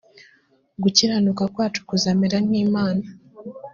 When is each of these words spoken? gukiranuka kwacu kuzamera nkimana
gukiranuka 0.81 1.43
kwacu 1.53 1.79
kuzamera 1.89 2.37
nkimana 2.45 3.05